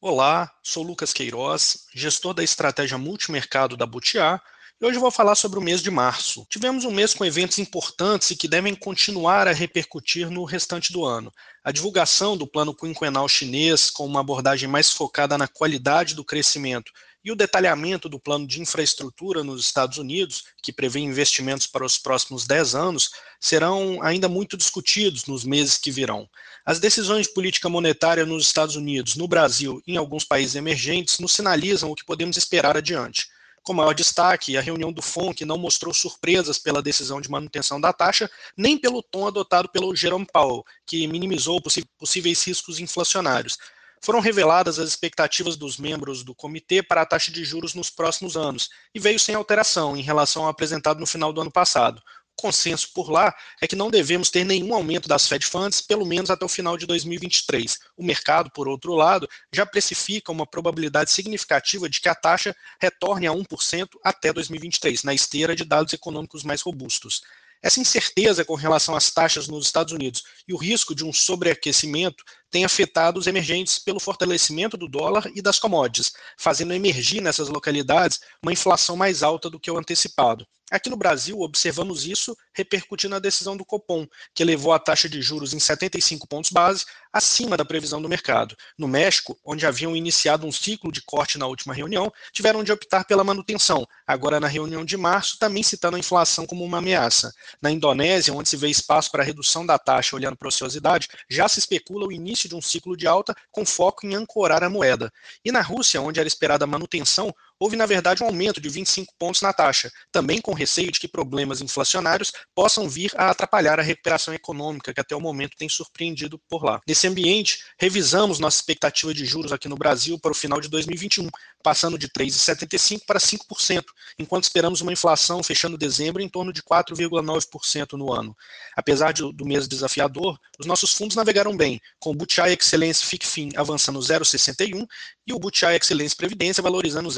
[0.00, 4.40] Olá, sou Lucas Queiroz, gestor da estratégia multimercado da Butiá,
[4.80, 6.44] e hoje vou falar sobre o mês de março.
[6.50, 11.04] Tivemos um mês com eventos importantes e que devem continuar a repercutir no restante do
[11.04, 11.32] ano.
[11.62, 16.90] A divulgação do plano quinquenal chinês, com uma abordagem mais focada na qualidade do crescimento
[17.24, 21.98] e o detalhamento do plano de infraestrutura nos Estados Unidos, que prevê investimentos para os
[21.98, 23.10] próximos 10 anos,
[23.40, 26.28] serão ainda muito discutidos nos meses que virão.
[26.64, 31.18] As decisões de política monetária nos Estados Unidos, no Brasil e em alguns países emergentes
[31.18, 33.28] nos sinalizam o que podemos esperar adiante.
[33.62, 37.92] Com maior destaque, a reunião do FONC não mostrou surpresas pela decisão de manutenção da
[37.92, 41.62] taxa, nem pelo tom adotado pelo Jerome Powell, que minimizou
[41.96, 43.56] possíveis riscos inflacionários
[44.04, 48.36] foram reveladas as expectativas dos membros do comitê para a taxa de juros nos próximos
[48.36, 52.02] anos e veio sem alteração em relação ao apresentado no final do ano passado.
[52.36, 56.04] O consenso por lá é que não devemos ter nenhum aumento das Fed Funds, pelo
[56.04, 57.78] menos até o final de 2023.
[57.96, 63.26] O mercado, por outro lado, já precifica uma probabilidade significativa de que a taxa retorne
[63.26, 67.22] a 1% até 2023, na esteira de dados econômicos mais robustos.
[67.62, 72.24] Essa incerteza com relação às taxas nos Estados Unidos e o risco de um sobreaquecimento
[72.52, 78.20] tem afetado os emergentes pelo fortalecimento do dólar e das commodities, fazendo emergir nessas localidades
[78.42, 80.46] uma inflação mais alta do que o antecipado.
[80.72, 85.20] Aqui no Brasil, observamos isso repercutindo na decisão do Copom, que elevou a taxa de
[85.20, 88.56] juros em 75 pontos base, acima da previsão do mercado.
[88.78, 93.04] No México, onde haviam iniciado um ciclo de corte na última reunião, tiveram de optar
[93.04, 97.30] pela manutenção, agora na reunião de março, também citando a inflação como uma ameaça.
[97.60, 101.58] Na Indonésia, onde se vê espaço para redução da taxa olhando para ociosidade, já se
[101.58, 105.12] especula o início de um ciclo de alta com foco em ancorar a moeda.
[105.44, 109.14] E na Rússia, onde era esperada a manutenção, houve, na verdade, um aumento de 25
[109.16, 113.82] pontos na taxa, também com receio de que problemas inflacionários possam vir a atrapalhar a
[113.84, 116.80] recuperação econômica que até o momento tem surpreendido por lá.
[116.84, 121.28] Nesse ambiente, revisamos nossa expectativa de juros aqui no Brasil para o final de 2021,
[121.62, 123.84] passando de 3,75% para 5%,
[124.18, 128.36] enquanto esperamos uma inflação fechando dezembro em torno de 4,9% no ano.
[128.76, 133.50] Apesar de, do mês desafiador, os nossos fundos navegaram bem, com o Butiá Excelência FICFIN
[133.54, 134.84] avançando 0,61
[135.28, 137.08] e o Butiá Excelência Previdência valorizando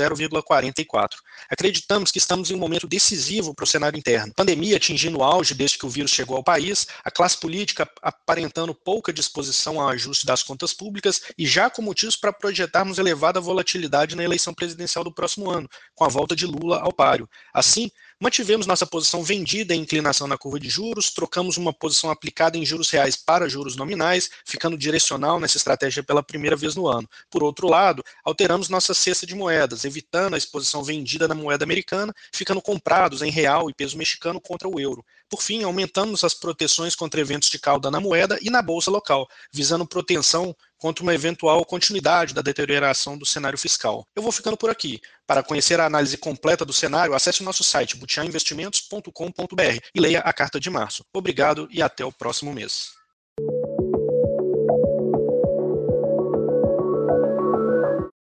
[0.42, 1.10] 0,44.
[1.48, 4.32] Acreditamos que estamos em um momento decisivo para o cenário interno.
[4.34, 8.74] Pandemia atingindo o auge desde que o vírus chegou ao país, a classe política aparentando
[8.74, 14.16] pouca disposição ao ajuste das contas públicas e já com motivos para projetarmos elevada volatilidade
[14.16, 17.28] na eleição presidencial do próximo ano, com a volta de Lula ao páreo.
[17.52, 17.90] Assim,
[18.20, 22.64] Mantivemos nossa posição vendida em inclinação na curva de juros, trocamos uma posição aplicada em
[22.64, 27.08] juros reais para juros nominais, ficando direcional nessa estratégia pela primeira vez no ano.
[27.28, 32.14] Por outro lado, alteramos nossa cesta de moedas, evitando a exposição vendida na moeda americana,
[32.32, 35.04] ficando comprados em real e peso mexicano contra o euro.
[35.28, 39.26] Por fim, aumentamos as proteções contra eventos de cauda na moeda e na bolsa local,
[39.52, 44.06] visando proteção contra uma eventual continuidade da deterioração do cenário fiscal.
[44.14, 45.00] Eu vou ficando por aqui.
[45.26, 50.30] Para conhecer a análise completa do cenário, acesse o nosso site butiainvestimentos.com.br e leia a
[50.30, 51.02] carta de março.
[51.10, 52.90] Obrigado e até o próximo mês.